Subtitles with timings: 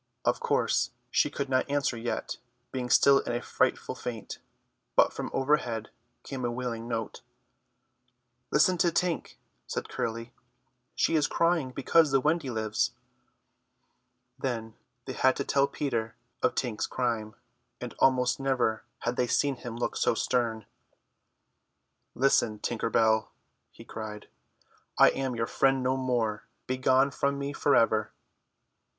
[0.25, 2.37] Of course she could not answer yet,
[2.71, 4.39] being still in a frightful faint;
[4.95, 5.91] but from overhead
[6.23, 7.21] came a wailing note.
[8.49, 9.35] "Listen to Tink,"
[9.67, 10.33] said Curly,
[10.95, 12.93] "she is crying because the Wendy lives."
[14.39, 14.73] Then
[15.05, 17.35] they had to tell Peter of Tink's crime,
[17.79, 20.65] and almost never had they seen him look so stern.
[22.15, 23.31] "Listen, Tinker Bell,"
[23.69, 24.29] he cried,
[24.97, 26.45] "I am your friend no more.
[26.65, 28.11] Begone from me for ever."